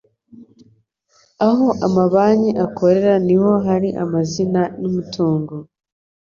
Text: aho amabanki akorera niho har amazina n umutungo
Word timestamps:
aho 1.47 1.67
amabanki 1.85 2.51
akorera 2.65 3.13
niho 3.27 3.51
har 3.65 3.83
amazina 4.03 4.61
n 4.79 4.81
umutungo 4.89 5.53